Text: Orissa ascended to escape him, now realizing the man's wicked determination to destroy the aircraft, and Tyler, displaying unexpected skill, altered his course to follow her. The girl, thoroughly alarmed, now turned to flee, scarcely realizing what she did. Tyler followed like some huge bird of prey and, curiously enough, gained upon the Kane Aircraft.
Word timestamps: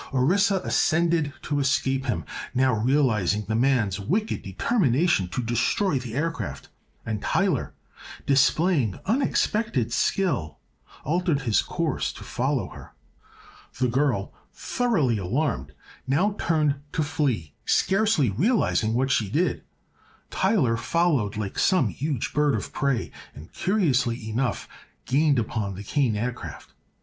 Orissa 0.11 0.55
ascended 0.63 1.31
to 1.43 1.59
escape 1.59 2.05
him, 2.07 2.25
now 2.55 2.73
realizing 2.73 3.45
the 3.47 3.53
man's 3.53 3.99
wicked 3.99 4.41
determination 4.41 5.27
to 5.27 5.43
destroy 5.43 5.99
the 5.99 6.15
aircraft, 6.15 6.69
and 7.05 7.21
Tyler, 7.21 7.75
displaying 8.25 8.99
unexpected 9.05 9.93
skill, 9.93 10.57
altered 11.03 11.41
his 11.41 11.61
course 11.61 12.11
to 12.13 12.23
follow 12.23 12.69
her. 12.69 12.95
The 13.79 13.89
girl, 13.89 14.33
thoroughly 14.51 15.19
alarmed, 15.19 15.71
now 16.07 16.33
turned 16.39 16.77
to 16.93 17.03
flee, 17.03 17.53
scarcely 17.63 18.31
realizing 18.31 18.95
what 18.95 19.11
she 19.11 19.29
did. 19.29 19.61
Tyler 20.31 20.77
followed 20.77 21.37
like 21.37 21.59
some 21.59 21.89
huge 21.89 22.33
bird 22.33 22.55
of 22.55 22.73
prey 22.73 23.11
and, 23.35 23.53
curiously 23.53 24.27
enough, 24.31 24.67
gained 25.05 25.37
upon 25.37 25.75
the 25.75 25.83
Kane 25.83 26.15
Aircraft. 26.15 26.73